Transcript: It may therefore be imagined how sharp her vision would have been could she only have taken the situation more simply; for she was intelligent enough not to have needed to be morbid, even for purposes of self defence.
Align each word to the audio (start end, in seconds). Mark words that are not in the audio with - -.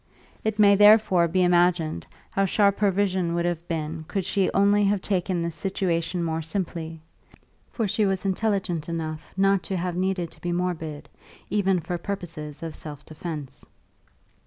It 0.43 0.57
may 0.57 0.73
therefore 0.73 1.27
be 1.27 1.43
imagined 1.43 2.07
how 2.31 2.45
sharp 2.45 2.79
her 2.79 2.89
vision 2.89 3.35
would 3.35 3.45
have 3.45 3.67
been 3.67 4.03
could 4.07 4.25
she 4.25 4.49
only 4.51 4.83
have 4.85 4.99
taken 4.99 5.43
the 5.43 5.51
situation 5.51 6.23
more 6.23 6.41
simply; 6.41 6.99
for 7.69 7.87
she 7.87 8.07
was 8.07 8.25
intelligent 8.25 8.89
enough 8.89 9.31
not 9.37 9.61
to 9.61 9.77
have 9.77 9.95
needed 9.95 10.31
to 10.31 10.41
be 10.41 10.51
morbid, 10.51 11.07
even 11.51 11.79
for 11.79 11.99
purposes 11.99 12.63
of 12.63 12.73
self 12.73 13.05
defence. 13.05 13.63